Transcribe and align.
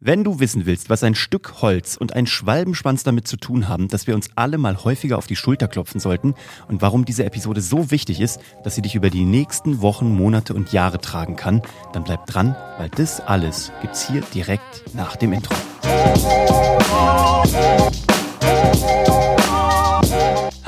Wenn 0.00 0.22
du 0.22 0.38
wissen 0.38 0.64
willst, 0.64 0.90
was 0.90 1.02
ein 1.02 1.16
Stück 1.16 1.60
Holz 1.60 1.96
und 1.96 2.14
ein 2.14 2.28
Schwalbenschwanz 2.28 3.02
damit 3.02 3.26
zu 3.26 3.36
tun 3.36 3.66
haben, 3.66 3.88
dass 3.88 4.06
wir 4.06 4.14
uns 4.14 4.30
alle 4.36 4.56
mal 4.56 4.84
häufiger 4.84 5.18
auf 5.18 5.26
die 5.26 5.34
Schulter 5.34 5.66
klopfen 5.66 5.98
sollten 5.98 6.34
und 6.68 6.82
warum 6.82 7.04
diese 7.04 7.24
Episode 7.24 7.60
so 7.60 7.90
wichtig 7.90 8.20
ist, 8.20 8.40
dass 8.62 8.76
sie 8.76 8.82
dich 8.82 8.94
über 8.94 9.10
die 9.10 9.24
nächsten 9.24 9.80
Wochen, 9.80 10.14
Monate 10.14 10.54
und 10.54 10.72
Jahre 10.72 11.00
tragen 11.00 11.34
kann, 11.34 11.62
dann 11.92 12.04
bleib 12.04 12.26
dran, 12.26 12.54
weil 12.78 12.90
das 12.90 13.18
alles 13.18 13.72
gibt's 13.80 14.06
hier 14.06 14.20
direkt 14.32 14.94
nach 14.94 15.16
dem 15.16 15.32
Intro. 15.32 15.56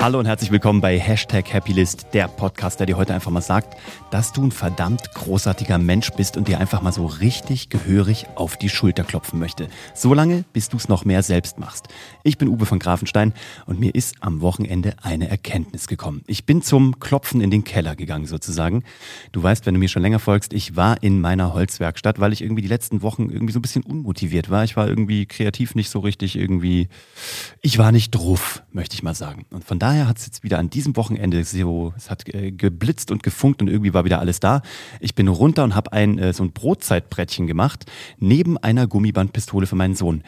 Hallo 0.01 0.17
und 0.17 0.25
herzlich 0.25 0.49
willkommen 0.49 0.81
bei 0.81 0.97
Hashtag 0.97 1.53
Happylist, 1.53 2.07
der 2.13 2.27
Podcast, 2.27 2.79
der 2.79 2.87
dir 2.87 2.97
heute 2.97 3.13
einfach 3.13 3.29
mal 3.29 3.39
sagt, 3.39 3.77
dass 4.09 4.33
du 4.33 4.43
ein 4.43 4.51
verdammt 4.51 5.13
großartiger 5.13 5.77
Mensch 5.77 6.09
bist 6.13 6.37
und 6.37 6.47
dir 6.47 6.59
einfach 6.59 6.81
mal 6.81 6.91
so 6.91 7.05
richtig 7.05 7.69
gehörig 7.69 8.25
auf 8.33 8.57
die 8.57 8.69
Schulter 8.69 9.03
klopfen 9.03 9.37
möchte. 9.37 9.67
Solange, 9.93 10.43
bis 10.53 10.69
du 10.69 10.77
es 10.77 10.89
noch 10.89 11.05
mehr 11.05 11.21
selbst 11.21 11.59
machst. 11.59 11.87
Ich 12.23 12.39
bin 12.39 12.47
Uwe 12.47 12.65
von 12.65 12.79
Grafenstein 12.79 13.31
und 13.67 13.79
mir 13.79 13.93
ist 13.93 14.15
am 14.21 14.41
Wochenende 14.41 14.95
eine 15.03 15.29
Erkenntnis 15.29 15.85
gekommen. 15.85 16.23
Ich 16.25 16.47
bin 16.47 16.63
zum 16.63 16.99
Klopfen 16.99 17.39
in 17.39 17.51
den 17.51 17.63
Keller 17.63 17.95
gegangen 17.95 18.25
sozusagen. 18.25 18.83
Du 19.31 19.43
weißt, 19.43 19.67
wenn 19.67 19.75
du 19.75 19.79
mir 19.79 19.87
schon 19.87 20.01
länger 20.01 20.17
folgst, 20.17 20.51
ich 20.51 20.75
war 20.75 21.03
in 21.03 21.21
meiner 21.21 21.53
Holzwerkstatt, 21.53 22.19
weil 22.19 22.33
ich 22.33 22.41
irgendwie 22.41 22.63
die 22.63 22.67
letzten 22.67 23.03
Wochen 23.03 23.29
irgendwie 23.29 23.53
so 23.53 23.59
ein 23.59 23.61
bisschen 23.61 23.83
unmotiviert 23.83 24.49
war. 24.49 24.63
Ich 24.63 24.75
war 24.75 24.87
irgendwie 24.87 25.27
kreativ 25.27 25.75
nicht 25.75 25.91
so 25.91 25.99
richtig 25.99 26.35
irgendwie, 26.35 26.89
ich 27.61 27.77
war 27.77 27.91
nicht 27.91 28.09
drauf, 28.09 28.63
möchte 28.71 28.95
ich 28.95 29.03
mal 29.03 29.13
sagen. 29.13 29.45
Und 29.51 29.63
von 29.63 29.77
daher 29.77 29.90
daher 29.91 30.07
hat 30.07 30.17
es 30.19 30.25
jetzt 30.25 30.43
wieder 30.43 30.57
an 30.57 30.69
diesem 30.69 30.95
Wochenende 30.95 31.43
so, 31.43 31.93
es 31.97 32.09
hat 32.09 32.27
äh, 32.33 32.51
geblitzt 32.51 33.11
und 33.11 33.23
gefunkt 33.23 33.61
und 33.61 33.67
irgendwie 33.67 33.93
war 33.93 34.05
wieder 34.05 34.19
alles 34.19 34.39
da. 34.39 34.61
Ich 35.01 35.15
bin 35.15 35.27
runter 35.27 35.65
und 35.65 35.75
habe 35.75 35.91
ein 35.91 36.17
äh, 36.17 36.31
so 36.33 36.43
ein 36.43 36.51
Brotzeitbrettchen 36.51 37.45
gemacht 37.45 37.85
neben 38.17 38.57
einer 38.57 38.87
Gummibandpistole 38.87 39.67
für 39.67 39.75
meinen 39.75 39.95
Sohn. 39.95 40.23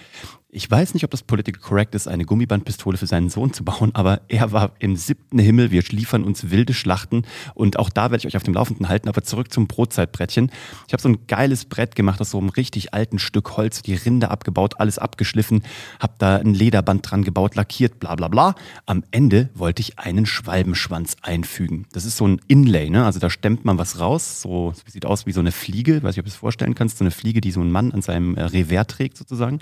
Ich 0.55 0.69
weiß 0.69 0.93
nicht, 0.93 1.03
ob 1.03 1.09
das 1.09 1.23
political 1.23 1.59
correct 1.59 1.95
ist, 1.95 2.07
eine 2.07 2.25
Gummibandpistole 2.25 2.95
für 2.95 3.07
seinen 3.07 3.29
Sohn 3.29 3.53
zu 3.53 3.65
bauen, 3.65 3.89
aber 3.95 4.21
er 4.27 4.51
war 4.51 4.73
im 4.77 4.95
siebten 4.95 5.39
Himmel. 5.39 5.71
Wir 5.71 5.81
liefern 5.89 6.23
uns 6.23 6.51
wilde 6.51 6.75
Schlachten 6.75 7.23
und 7.55 7.79
auch 7.79 7.89
da 7.89 8.11
werde 8.11 8.17
ich 8.17 8.27
euch 8.27 8.37
auf 8.37 8.43
dem 8.43 8.53
Laufenden 8.53 8.87
halten. 8.87 9.09
Aber 9.09 9.23
zurück 9.23 9.51
zum 9.51 9.65
Brotzeitbrettchen. 9.65 10.51
Ich 10.85 10.93
habe 10.93 11.01
so 11.01 11.09
ein 11.09 11.25
geiles 11.25 11.65
Brett 11.65 11.95
gemacht 11.95 12.21
aus 12.21 12.29
so 12.29 12.37
einem 12.37 12.49
richtig 12.49 12.93
alten 12.93 13.17
Stück 13.17 13.57
Holz, 13.57 13.81
die 13.81 13.95
Rinde 13.95 14.29
abgebaut, 14.29 14.75
alles 14.77 14.99
abgeschliffen, 14.99 15.63
habe 15.99 16.13
da 16.19 16.35
ein 16.35 16.53
Lederband 16.53 17.09
dran 17.09 17.23
gebaut, 17.23 17.55
lackiert, 17.55 17.99
bla 17.99 18.13
bla 18.13 18.27
bla. 18.27 18.53
Am 18.85 19.03
Ende 19.09 19.49
wollte 19.55 19.81
ich 19.81 19.97
einen 19.97 20.27
Schwalbenschwanz 20.27 21.15
einfügen. 21.23 21.87
Das 21.93 22.05
ist 22.05 22.17
so 22.17 22.27
ein 22.27 22.39
Inlay, 22.47 22.91
ne? 22.91 23.05
Also 23.05 23.17
da 23.17 23.31
stemmt 23.31 23.65
man 23.65 23.79
was 23.79 23.99
raus. 23.99 24.43
So 24.43 24.73
sieht 24.85 25.07
aus 25.07 25.25
wie 25.25 25.31
so 25.31 25.39
eine 25.39 25.51
Fliege, 25.51 26.03
weiß 26.03 26.13
ich, 26.13 26.19
ob 26.19 26.25
du 26.25 26.29
es 26.29 26.35
vorstellen 26.35 26.75
kannst, 26.75 26.99
so 26.99 27.03
eine 27.03 27.11
Fliege, 27.11 27.41
die 27.41 27.49
so 27.49 27.61
ein 27.61 27.71
Mann 27.71 27.91
an 27.91 28.03
seinem 28.03 28.35
äh, 28.35 28.43
Revers 28.43 28.85
trägt 28.85 29.17
sozusagen. 29.17 29.57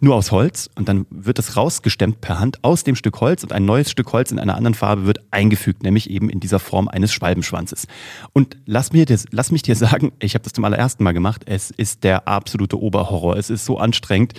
Nur 0.00 0.09
nur 0.10 0.16
aus 0.16 0.32
Holz 0.32 0.68
und 0.74 0.88
dann 0.88 1.06
wird 1.10 1.38
das 1.38 1.56
rausgestemmt 1.56 2.20
per 2.20 2.40
Hand 2.40 2.64
aus 2.64 2.82
dem 2.82 2.96
Stück 2.96 3.20
Holz 3.20 3.44
und 3.44 3.52
ein 3.52 3.64
neues 3.64 3.92
Stück 3.92 4.12
Holz 4.12 4.32
in 4.32 4.40
einer 4.40 4.56
anderen 4.56 4.74
Farbe 4.74 5.06
wird 5.06 5.20
eingefügt, 5.30 5.84
nämlich 5.84 6.10
eben 6.10 6.28
in 6.28 6.40
dieser 6.40 6.58
Form 6.58 6.88
eines 6.88 7.12
Schwalbenschwanzes. 7.12 7.86
Und 8.32 8.56
lass, 8.66 8.92
mir 8.92 9.06
das, 9.06 9.26
lass 9.30 9.52
mich 9.52 9.62
dir 9.62 9.76
sagen, 9.76 10.10
ich 10.18 10.34
habe 10.34 10.42
das 10.42 10.52
zum 10.52 10.64
allerersten 10.64 11.04
Mal 11.04 11.12
gemacht, 11.12 11.42
es 11.46 11.70
ist 11.70 12.02
der 12.02 12.26
absolute 12.26 12.80
Oberhorror. 12.80 13.36
Es 13.36 13.50
ist 13.50 13.64
so 13.64 13.78
anstrengend. 13.78 14.32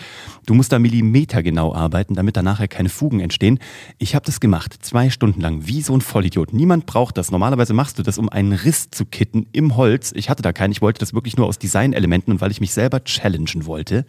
Du 0.46 0.54
musst 0.54 0.74
da 0.74 0.80
millimetergenau 0.80 1.74
arbeiten, 1.74 2.16
damit 2.16 2.36
da 2.36 2.42
nachher 2.42 2.68
keine 2.68 2.90
Fugen 2.90 3.22
entstehen. 3.22 3.58
Ich 3.98 4.14
habe 4.14 4.26
das 4.26 4.42
gemacht, 4.42 4.76
zwei 4.82 5.10
Stunden 5.10 5.40
lang, 5.40 5.68
wie 5.68 5.82
so 5.82 5.94
ein 5.96 6.02
Vollidiot. 6.02 6.52
Niemand 6.52 6.86
braucht 6.86 7.18
das. 7.18 7.32
Normalerweise 7.32 7.74
machst 7.74 7.98
du 7.98 8.04
das, 8.04 8.18
um 8.18 8.28
einen 8.28 8.52
Riss 8.52 8.92
zu 8.92 9.06
kitten 9.06 9.48
im 9.54 9.78
Holz. 9.78 10.12
Ich 10.14 10.30
hatte 10.30 10.42
da 10.44 10.52
keinen. 10.52 10.74
Ich 10.74 10.82
wollte 10.82 11.00
das 11.00 11.14
wirklich 11.14 11.38
nur 11.38 11.48
aus 11.48 11.60
Designelementen 11.60 12.34
und 12.34 12.42
weil 12.42 12.52
ich 12.52 12.60
mich 12.60 12.74
selber 12.74 13.06
challengen 13.06 13.66
wollte. 13.66 14.06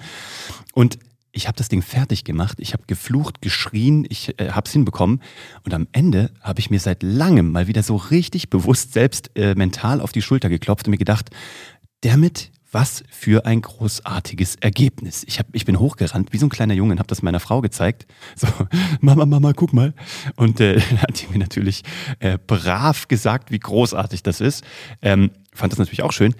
Und 0.74 0.98
ich 1.32 1.48
habe 1.48 1.56
das 1.56 1.68
Ding 1.68 1.82
fertig 1.82 2.24
gemacht, 2.24 2.58
ich 2.60 2.74
habe 2.74 2.84
geflucht, 2.86 3.40
geschrien, 3.40 4.06
ich 4.08 4.38
äh, 4.38 4.50
habe 4.50 4.66
es 4.66 4.72
hinbekommen 4.72 5.20
und 5.64 5.74
am 5.74 5.88
Ende 5.92 6.30
habe 6.40 6.60
ich 6.60 6.70
mir 6.70 6.78
seit 6.78 7.02
langem 7.02 7.50
mal 7.50 7.66
wieder 7.66 7.82
so 7.82 7.96
richtig 7.96 8.50
bewusst 8.50 8.92
selbst 8.92 9.30
äh, 9.34 9.54
mental 9.54 10.00
auf 10.00 10.12
die 10.12 10.22
Schulter 10.22 10.50
geklopft 10.50 10.86
und 10.86 10.90
mir 10.92 10.98
gedacht, 10.98 11.30
damit 12.02 12.50
was 12.70 13.04
für 13.10 13.44
ein 13.44 13.60
großartiges 13.60 14.56
Ergebnis. 14.56 15.24
Ich, 15.26 15.38
hab, 15.38 15.46
ich 15.52 15.66
bin 15.66 15.78
hochgerannt, 15.78 16.32
wie 16.32 16.38
so 16.38 16.46
ein 16.46 16.50
kleiner 16.50 16.72
Junge, 16.72 16.92
und 16.92 16.98
habe 16.98 17.06
das 17.06 17.20
meiner 17.20 17.40
Frau 17.40 17.60
gezeigt. 17.60 18.06
So, 18.34 18.48
Mama, 19.00 19.26
Mama, 19.26 19.52
guck 19.52 19.74
mal. 19.74 19.92
Und 20.36 20.58
äh, 20.58 20.80
hat 20.98 21.20
die 21.20 21.30
mir 21.30 21.38
natürlich 21.38 21.82
äh, 22.18 22.38
brav 22.46 23.08
gesagt, 23.08 23.50
wie 23.50 23.58
großartig 23.58 24.22
das 24.22 24.40
ist. 24.40 24.64
Ähm, 25.02 25.32
fand 25.52 25.72
das 25.72 25.78
natürlich 25.78 26.02
auch 26.02 26.12
schön 26.12 26.34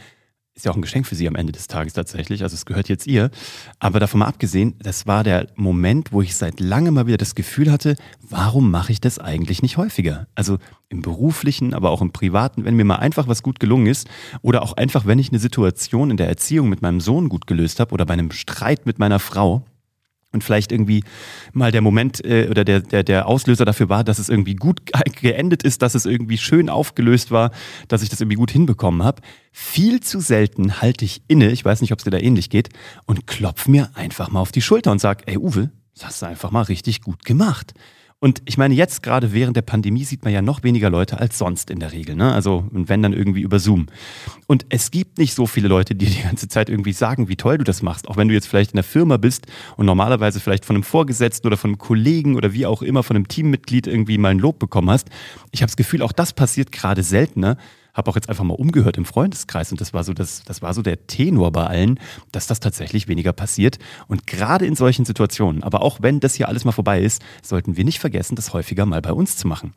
ist 0.55 0.67
ja 0.67 0.71
auch 0.71 0.77
ein 0.77 0.83
Geschenk 0.83 1.07
für 1.07 1.15
sie 1.15 1.27
am 1.27 1.35
Ende 1.35 1.53
des 1.53 1.67
Tages 1.67 1.95
tatsächlich. 1.95 2.43
Also 2.43 2.55
es 2.55 2.67
gehört 2.67 2.89
jetzt 2.89 3.07
ihr. 3.07 3.31
Aber 3.79 4.01
davon 4.01 4.21
mal 4.21 4.27
abgesehen, 4.27 4.75
das 4.83 5.07
war 5.07 5.25
der 5.25 5.49
Moment, 5.57 6.13
wo 6.13 6.21
ich 6.21 6.37
seit 6.37 6.61
langem 6.61 6.95
mal 6.95 7.07
wieder 7.07 7.17
das 7.17 7.35
Gefühl 7.35 7.73
hatte, 7.73 7.97
warum 8.21 8.71
mache 8.71 8.93
ich 8.93 9.01
das 9.01 9.19
eigentlich 9.19 9.63
nicht 9.63 9.79
häufiger? 9.79 10.27
Also 10.35 10.59
im 10.91 11.01
beruflichen, 11.01 11.73
aber 11.73 11.91
auch 11.91 12.03
im 12.03 12.13
privaten, 12.13 12.65
wenn 12.65 12.77
mir 12.77 12.85
mal 12.85 12.97
einfach 12.97 13.29
was 13.29 13.43
gut 13.43 13.61
gelungen 13.61 13.87
ist 13.87 14.09
oder 14.43 14.63
auch 14.63 14.75
einfach, 14.75 15.07
wenn 15.07 15.19
ich 15.19 15.31
eine 15.31 15.39
Situation 15.39 16.11
in 16.11 16.19
der 16.19 16.29
Erziehung 16.29 16.69
mit 16.69 16.83
meinem 16.83 17.01
Sohn 17.01 17.31
gut 17.31 17.47
gelöst 17.47 17.81
habe 17.81 17.95
oder 17.95 18.05
bei 18.05 18.13
einem 18.13 18.31
Streit 18.31 18.85
mit 18.85 18.99
meiner 18.99 19.19
Frau, 19.19 19.65
und 20.33 20.43
vielleicht 20.43 20.73
irgendwie 20.73 21.05
mal 21.53 21.73
der 21.73 21.81
Moment 21.81 22.25
äh, 22.25 22.49
oder 22.51 22.65
der, 22.65 22.81
der, 22.81 23.03
der 23.03 23.27
Auslöser 23.27 23.65
dafür 23.65 23.89
war, 23.89 24.05
dass 24.05 24.19
es 24.19 24.29
irgendwie 24.29 24.55
gut 24.55 24.81
geendet 25.21 25.63
ist, 25.63 25.83
dass 25.83 25.95
es 25.95 26.07
irgendwie 26.07 26.39
schön 26.39 26.69
aufgelöst 26.69 27.31
war, 27.31 27.51
dass 27.89 28.03
ich 28.03 28.09
das 28.09 28.21
irgendwie 28.21 28.37
gut 28.37 28.51
hinbekommen 28.51 29.03
habe. 29.03 29.23
Viel 29.53 30.01
zu 30.01 30.21
selten 30.21 30.81
halte 30.81 31.05
ich 31.05 31.23
inne, 31.29 31.51
ich 31.51 31.65
weiß 31.65 31.81
nicht, 31.81 31.93
ob 31.93 31.99
es 31.99 32.05
dir 32.05 32.11
da 32.11 32.19
ähnlich 32.19 32.51
geht, 32.51 32.71
und 33.07 33.27
klopf 33.27 33.69
mir 33.69 33.91
einfach 33.95 34.31
mal 34.31 34.41
auf 34.41 34.53
die 34.53 34.63
Schulter 34.63 34.91
und 34.91 35.01
sag, 35.01 35.23
ey 35.27 35.37
Uwe, 35.37 35.71
das 35.95 36.07
hast 36.07 36.23
du 36.23 36.27
einfach 36.27 36.51
mal 36.51 36.63
richtig 36.63 37.03
gut 37.03 37.25
gemacht. 37.25 37.75
Und 38.23 38.41
ich 38.45 38.57
meine, 38.57 38.73
jetzt 38.73 39.03
gerade 39.03 39.33
während 39.33 39.57
der 39.57 39.63
Pandemie 39.63 40.05
sieht 40.05 40.23
man 40.23 40.33
ja 40.33 40.43
noch 40.43 40.63
weniger 40.63 40.91
Leute 40.91 41.19
als 41.19 41.39
sonst 41.39 41.71
in 41.71 41.81
der 41.81 41.91
Regel. 41.91 42.15
Ne? 42.15 42.33
Also 42.33 42.65
wenn 42.71 43.03
dann 43.03 43.13
irgendwie 43.13 43.41
über 43.41 43.59
Zoom. 43.59 43.87
Und 44.47 44.65
es 44.69 44.93
gibt 44.93 45.19
nicht 45.19 45.35
so 45.35 45.49
viele 45.49 45.67
Leute, 45.67 45.97
die 45.97 46.07
die 46.07 46.23
ganze 46.23 46.47
Zeit 46.47 46.71
irgendwie 46.71 46.93
sagen, 46.93 47.29
wie 47.29 47.35
toll 47.35 47.59
du 47.59 47.65
das 47.65 47.83
machst. 47.83 48.07
Auch 48.07 48.17
wenn 48.17 48.29
du 48.29 48.35
jetzt 48.35 48.47
vielleicht 48.47 48.71
in 48.71 48.77
der 48.77 48.85
Firma 48.85 49.17
bist 49.17 49.49
und 49.77 49.87
normalerweise 49.87 50.39
vielleicht 50.39 50.65
von 50.65 50.77
einem 50.77 50.85
Vorgesetzten 50.85 51.49
oder 51.49 51.57
von 51.57 51.71
einem 51.71 51.79
Kollegen 51.79 52.37
oder 52.37 52.53
wie 52.53 52.65
auch 52.65 52.83
immer 52.83 53.03
von 53.03 53.17
einem 53.17 53.27
Teammitglied 53.27 53.89
irgendwie 53.89 54.19
mal 54.19 54.29
ein 54.29 54.39
Lob 54.39 54.61
bekommen 54.61 54.91
hast. 54.91 55.09
Ich 55.51 55.61
habe 55.61 55.71
das 55.71 55.77
Gefühl, 55.77 56.01
auch 56.03 56.13
das 56.13 56.33
passiert 56.33 56.71
gerade 56.71 57.03
seltener 57.03 57.57
habe 57.95 58.11
auch 58.11 58.17
jetzt 58.17 58.29
einfach 58.29 58.45
mal 58.45 58.55
umgehört 58.55 58.97
im 58.97 59.05
Freundeskreis 59.05 59.71
und 59.71 59.81
das 59.81 59.93
war 59.93 60.05
so 60.05 60.15
das, 60.15 60.43
das 60.45 60.63
war 60.63 60.75
so 60.75 60.83
der 60.83 61.07
Tenor 61.07 61.53
bei 61.53 61.67
allen, 61.67 62.01
dass 62.31 62.47
das 62.47 62.61
tatsächlich 62.61 63.09
weniger 63.09 63.33
passiert. 63.33 63.79
Und 64.09 64.27
gerade 64.27 64.67
in 64.67 64.77
solchen 64.77 65.05
Situationen, 65.05 65.63
aber 65.63 65.83
auch 65.83 65.99
wenn 66.01 66.21
das 66.21 66.35
hier 66.35 66.49
alles 66.49 66.65
mal 66.65 66.73
vorbei 66.73 67.03
ist, 67.03 67.23
sollten 67.43 67.77
wir 67.77 67.85
nicht 67.85 67.99
vergessen, 67.99 68.37
das 68.37 68.53
häufiger 68.53 68.87
mal 68.87 69.03
bei 69.03 69.13
uns 69.13 69.37
zu 69.37 69.47
machen. 69.47 69.75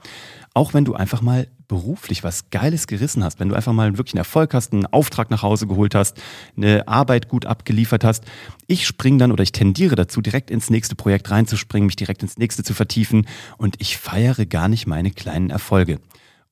Auch 0.53 0.74
wenn 0.74 0.86
du 0.86 0.94
einfach 0.94 1.22
mal 1.22 1.48
beruflich 1.68 2.24
was 2.24 2.50
Geiles 2.50 2.88
gerissen 2.88 3.24
hast, 3.24 3.40
wenn 3.40 3.50
du 3.50 3.56
einfach 3.56 3.74
mal 3.74 3.98
wirklich 3.98 4.14
einen 4.14 4.20
Erfolg 4.20 4.53
hast, 4.53 4.72
einen 4.72 4.86
Auftrag 4.86 5.30
nach 5.30 5.42
Hause 5.42 5.68
geholt 5.68 5.96
hast, 5.96 6.22
eine 6.56 6.88
Arbeit 6.88 7.28
gut 7.28 7.46
abgeliefert 7.46 8.03
hast. 8.03 8.24
Ich 8.68 8.88
springe 8.88 9.18
dann 9.18 9.32
oder 9.32 9.44
ich 9.44 9.52
tendiere 9.52 9.96
dazu, 9.96 10.22
direkt 10.22 10.52
ins 10.52 10.70
nächste 10.70 10.96
Projekt 10.96 11.30
reinzuspringen, 11.30 11.88
mich 11.88 11.96
direkt 11.96 12.24
ins 12.24 12.38
nächste 12.38 12.64
zu 12.64 12.74
vertiefen 12.74 13.28
und 13.58 13.76
ich 13.80 13.97
feiere 13.97 14.46
gar 14.46 14.70
nicht 14.70 14.88
meine 14.88 15.12
kleinen 15.12 15.50
Erfolge. 15.50 16.00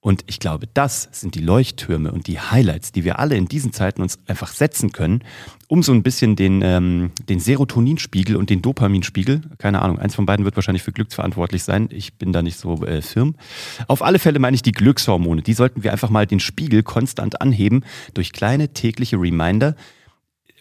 Und 0.03 0.25
ich 0.27 0.39
glaube, 0.39 0.67
das 0.73 1.07
sind 1.13 1.33
die 1.33 1.39
Leuchttürme 1.39 2.11
und 2.11 2.27
die 2.27 2.37
Highlights, 2.37 2.91
die 2.91 3.05
wir 3.05 3.19
alle 3.19 3.37
in 3.37 3.45
diesen 3.45 3.71
Zeiten 3.71 4.01
uns 4.01 4.19
einfach 4.27 4.49
setzen 4.49 4.91
können, 4.91 5.23
um 5.69 5.81
so 5.81 5.93
ein 5.93 6.03
bisschen 6.03 6.35
den, 6.35 6.61
ähm, 6.61 7.11
den 7.29 7.39
Serotoninspiegel 7.39 8.35
und 8.35 8.49
den 8.49 8.61
Dopaminspiegel, 8.61 9.39
keine 9.59 9.81
Ahnung, 9.81 9.99
eins 9.99 10.13
von 10.13 10.25
beiden 10.25 10.43
wird 10.43 10.57
wahrscheinlich 10.57 10.83
für 10.83 10.91
Glück 10.91 11.13
verantwortlich 11.13 11.63
sein. 11.63 11.87
Ich 11.89 12.15
bin 12.15 12.33
da 12.33 12.41
nicht 12.41 12.57
so 12.57 12.83
äh, 12.83 13.01
firm. 13.01 13.35
Auf 13.87 14.01
alle 14.01 14.19
Fälle 14.19 14.39
meine 14.39 14.55
ich 14.55 14.61
die 14.61 14.73
Glückshormone. 14.73 15.41
Die 15.41 15.53
sollten 15.53 15.85
wir 15.85 15.93
einfach 15.93 16.09
mal 16.09 16.27
den 16.27 16.41
Spiegel 16.41 16.83
konstant 16.83 17.39
anheben 17.39 17.85
durch 18.13 18.33
kleine 18.33 18.73
tägliche 18.73 19.15
Reminder, 19.15 19.73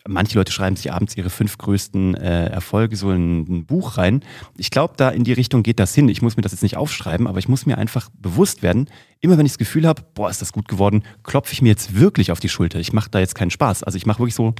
Manche 0.06 0.36
Leute 0.36 0.50
schreiben 0.50 0.76
sich 0.76 0.92
abends 0.92 1.16
ihre 1.16 1.30
fünf 1.30 1.58
größten 1.58 2.14
äh, 2.14 2.46
Erfolge 2.46 2.96
so 2.96 3.12
in 3.12 3.40
ein 3.42 3.66
Buch 3.66 3.98
rein. 3.98 4.24
Ich 4.56 4.70
glaube, 4.70 4.94
da 4.96 5.10
in 5.10 5.22
die 5.22 5.32
Richtung 5.32 5.62
geht 5.62 5.78
das 5.78 5.94
hin. 5.94 6.08
Ich 6.08 6.22
muss 6.22 6.36
mir 6.36 6.42
das 6.42 6.52
jetzt 6.52 6.62
nicht 6.62 6.76
aufschreiben, 6.76 7.28
aber 7.28 7.38
ich 7.38 7.48
muss 7.48 7.66
mir 7.66 7.78
einfach 7.78 8.08
bewusst 8.18 8.62
werden, 8.62 8.88
immer 9.20 9.38
wenn 9.38 9.46
ich 9.46 9.52
das 9.52 9.58
Gefühl 9.58 9.86
habe, 9.86 10.02
boah, 10.14 10.28
ist 10.28 10.42
das 10.42 10.52
gut 10.52 10.66
geworden, 10.66 11.04
klopfe 11.22 11.52
ich 11.52 11.62
mir 11.62 11.68
jetzt 11.68 11.94
wirklich 11.94 12.32
auf 12.32 12.40
die 12.40 12.48
Schulter. 12.48 12.80
Ich 12.80 12.92
mache 12.92 13.10
da 13.10 13.20
jetzt 13.20 13.36
keinen 13.36 13.50
Spaß. 13.50 13.84
Also 13.84 13.96
ich 13.96 14.06
mache 14.06 14.18
wirklich 14.18 14.34
so 14.34 14.54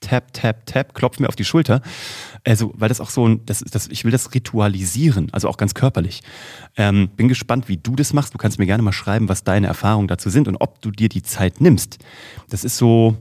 tap, 0.00 0.32
tap, 0.32 0.66
tap, 0.66 0.94
klopfe 0.94 1.22
mir 1.22 1.28
auf 1.28 1.36
die 1.36 1.44
Schulter. 1.44 1.80
Also, 2.44 2.72
weil 2.76 2.88
das 2.88 3.00
auch 3.00 3.10
so 3.10 3.26
ein, 3.26 3.44
das, 3.46 3.60
das, 3.60 3.88
ich 3.88 4.04
will 4.04 4.12
das 4.12 4.34
ritualisieren, 4.34 5.28
also 5.32 5.48
auch 5.48 5.56
ganz 5.56 5.74
körperlich. 5.74 6.22
Ähm, 6.76 7.08
bin 7.16 7.28
gespannt, 7.28 7.68
wie 7.68 7.76
du 7.76 7.96
das 7.96 8.12
machst. 8.12 8.34
Du 8.34 8.38
kannst 8.38 8.58
mir 8.58 8.66
gerne 8.66 8.82
mal 8.82 8.92
schreiben, 8.92 9.28
was 9.28 9.44
deine 9.44 9.66
Erfahrungen 9.66 10.08
dazu 10.08 10.30
sind 10.30 10.48
und 10.48 10.56
ob 10.56 10.80
du 10.82 10.90
dir 10.90 11.08
die 11.08 11.22
Zeit 11.22 11.60
nimmst. 11.60 11.98
Das 12.48 12.64
ist 12.64 12.76
so, 12.76 13.16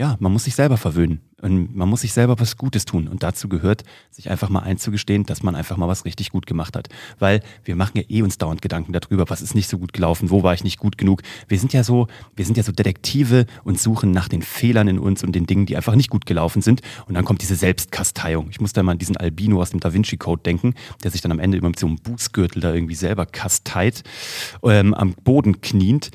ja, 0.00 0.16
man 0.18 0.32
muss 0.32 0.44
sich 0.44 0.54
selber 0.54 0.78
verwöhnen. 0.78 1.20
Und 1.42 1.76
man 1.76 1.86
muss 1.86 2.00
sich 2.00 2.14
selber 2.14 2.40
was 2.40 2.56
Gutes 2.56 2.86
tun. 2.86 3.06
Und 3.06 3.22
dazu 3.22 3.50
gehört, 3.50 3.84
sich 4.10 4.30
einfach 4.30 4.48
mal 4.48 4.60
einzugestehen, 4.60 5.24
dass 5.24 5.42
man 5.42 5.54
einfach 5.54 5.76
mal 5.76 5.88
was 5.88 6.06
richtig 6.06 6.30
gut 6.30 6.46
gemacht 6.46 6.74
hat. 6.74 6.88
Weil 7.18 7.42
wir 7.64 7.76
machen 7.76 7.98
ja 7.98 8.04
eh 8.08 8.22
uns 8.22 8.38
dauernd 8.38 8.62
Gedanken 8.62 8.94
darüber, 8.94 9.28
was 9.28 9.42
ist 9.42 9.54
nicht 9.54 9.68
so 9.68 9.76
gut 9.76 9.92
gelaufen, 9.92 10.30
wo 10.30 10.42
war 10.42 10.54
ich 10.54 10.64
nicht 10.64 10.78
gut 10.78 10.96
genug. 10.96 11.20
Wir 11.48 11.58
sind 11.58 11.74
ja 11.74 11.84
so, 11.84 12.06
wir 12.34 12.46
sind 12.46 12.56
ja 12.56 12.62
so 12.62 12.72
Detektive 12.72 13.44
und 13.62 13.78
suchen 13.78 14.10
nach 14.10 14.28
den 14.28 14.40
Fehlern 14.40 14.88
in 14.88 14.98
uns 14.98 15.22
und 15.22 15.32
den 15.32 15.44
Dingen, 15.44 15.66
die 15.66 15.76
einfach 15.76 15.96
nicht 15.96 16.08
gut 16.08 16.24
gelaufen 16.24 16.62
sind. 16.62 16.80
Und 17.04 17.12
dann 17.12 17.26
kommt 17.26 17.42
diese 17.42 17.56
Selbstkasteiung. 17.56 18.48
Ich 18.48 18.58
muss 18.58 18.72
da 18.72 18.82
mal 18.82 18.92
an 18.92 18.98
diesen 18.98 19.18
Albino 19.18 19.60
aus 19.60 19.68
dem 19.68 19.80
Da 19.80 19.92
Vinci 19.92 20.16
Code 20.16 20.40
denken, 20.42 20.72
der 21.04 21.10
sich 21.10 21.20
dann 21.20 21.30
am 21.30 21.40
Ende 21.40 21.58
immer 21.58 21.68
mit 21.68 21.78
so 21.78 21.86
einem 21.86 21.96
Bußgürtel 21.96 22.62
da 22.62 22.72
irgendwie 22.72 22.94
selber 22.94 23.26
kasteit, 23.26 24.02
ähm, 24.62 24.94
am 24.94 25.12
Boden 25.12 25.60
kniend. 25.60 26.10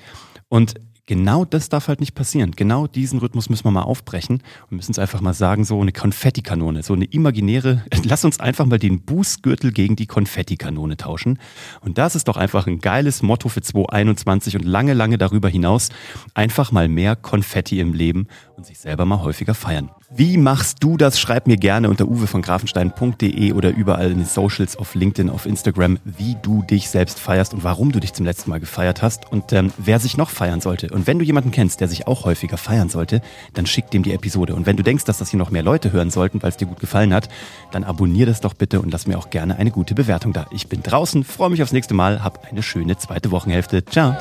Und 0.50 0.74
Genau 1.07 1.46
das 1.46 1.69
darf 1.69 1.88
halt 1.88 2.00
nicht 2.00 2.16
passieren. 2.16 2.52
Genau 2.56 2.88
diesen 2.88 3.19
Rhythmus 3.19 3.48
müssen 3.48 3.66
wir 3.66 3.72
mal 3.72 3.84
aufbrechen 3.84 4.42
und 4.72 4.78
müssen 4.78 4.92
es 4.92 4.98
einfach 4.98 5.22
mal 5.22 5.36
sagen, 5.36 5.63
so 5.63 5.80
eine 5.80 5.92
Konfettikanone, 5.92 6.81
so 6.81 6.94
eine 6.94 7.06
imaginäre, 7.06 7.84
lass 8.04 8.25
uns 8.25 8.40
einfach 8.40 8.66
mal 8.66 8.80
den 8.80 9.02
Bußgürtel 9.02 9.72
gegen 9.72 9.96
die 9.96 10.07
Konfettikanone 10.07 10.98
tauschen. 10.98 11.38
Und 11.81 12.00
das 12.00 12.16
ist 12.16 12.28
doch 12.28 12.38
einfach 12.38 12.66
ein 12.66 12.80
geiles 12.80 13.22
Motto 13.22 13.50
für 13.50 13.62
2021 13.62 14.56
und 14.56 14.66
lange, 14.66 14.96
lange 14.96 15.19
darüber 15.19 15.48
hinaus. 15.48 15.90
Einfach 16.34 16.72
mal 16.72 16.88
mehr 16.88 17.16
Konfetti 17.16 17.80
im 17.80 17.94
Leben 17.94 18.28
und 18.58 18.66
sich 18.66 18.80
selber 18.80 19.06
mal 19.06 19.22
häufiger 19.22 19.54
feiern. 19.54 19.92
Wie 20.10 20.38
machst 20.38 20.78
du 20.81 20.98
das? 20.98 21.19
Schreib 21.19 21.46
mir 21.46 21.58
gerne 21.58 21.90
unter 21.90 22.08
uwe 22.08 22.25
von 22.25 22.42
grafenstein.de 22.42 23.51
oder 23.54 23.72
überall 23.72 24.12
in 24.12 24.19
den 24.19 24.25
Socials 24.25 24.75
auf 24.78 24.96
LinkedIn, 24.96 25.30
auf 25.30 25.46
Instagram, 25.46 26.00
wie 26.04 26.38
du 26.42 26.63
dich 26.63 26.90
selbst 26.90 27.19
feierst 27.19 27.54
und 27.54 27.63
warum 27.63 27.92
du 27.92 28.00
dich 28.00 28.13
zum 28.13 28.25
letzten 28.25 28.50
Mal 28.50 28.60
gefeiert 28.60 29.01
hast 29.01 29.31
und 29.31 29.51
ähm, 29.51 29.74
wer 29.78 30.00
sich 30.00 30.16
noch 30.16 30.30
feiern 30.30 30.62
sollte. 30.62 30.95
Und 30.96 31.08
wenn 31.08 31.20
du 31.20 31.26
jemanden 31.26 31.52
kennst, 31.52 31.82
der 31.82 31.90
sich 31.90 32.08
auch 32.08 32.24
häufiger 32.24 32.56
feiern 32.56 32.88
sollte, 32.88 33.22
dann 33.54 33.66
schick 33.66 33.92
dem 33.92 34.02
die 34.02 34.14
Episode. 34.14 34.56
Und 34.56 34.66
wenn 34.66 34.78
du 34.78 34.84
denkst, 34.84 35.04
dass 35.04 35.18
das 35.18 35.30
hier 35.30 35.38
noch 35.38 35.52
mehr 35.52 35.62
Leute 35.62 35.92
hören 35.92 36.10
sollten, 36.10 36.42
weil 36.42 36.52
es 36.52 36.56
dir 36.56 36.68
gut 36.68 36.80
gefallen 36.80 37.14
hat, 37.14 37.28
dann 37.72 37.84
abonnier 37.84 38.26
das 38.26 38.40
doch 38.40 38.54
bitte 38.54 38.80
und 38.80 38.94
lass 38.94 39.06
mir 39.06 39.18
auch 39.18 39.30
gerne 39.30 39.58
eine 39.58 39.72
gute 39.72 39.94
Bewertung 39.94 40.32
da. 40.32 40.48
Ich 40.52 40.70
bin 40.70 40.82
draußen, 40.84 41.26
freue 41.26 41.50
mich 41.50 41.62
aufs 41.62 41.74
nächste 41.74 41.94
Mal, 41.94 42.24
hab 42.24 42.50
eine 42.50 42.64
schöne 42.64 42.98
zweite 42.98 43.32
Wochenhälfte. 43.32 43.84
Ciao. 43.84 44.16